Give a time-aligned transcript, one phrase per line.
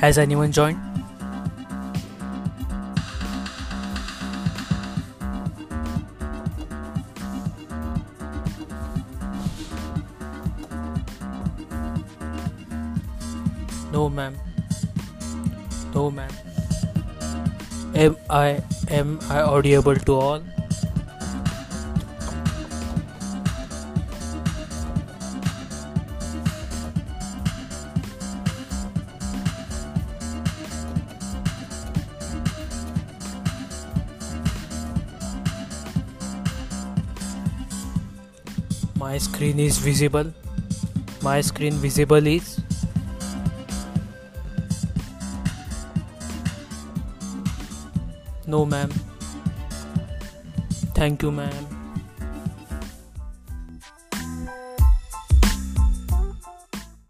[0.00, 0.78] Has anyone joined?
[13.92, 14.36] No, ma'am.
[15.94, 16.30] No, ma'am.
[17.96, 20.42] Am I am I audible to all?
[38.98, 40.32] My screen is visible.
[41.22, 42.60] My screen visible is
[48.44, 48.90] No, ma'am.
[50.94, 51.77] Thank you, ma'am.